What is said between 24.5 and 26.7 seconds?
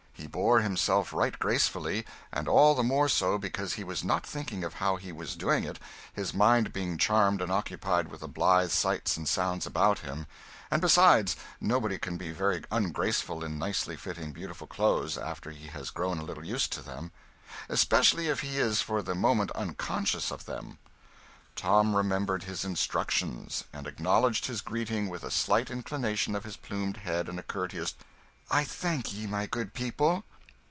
greeting with a slight inclination of his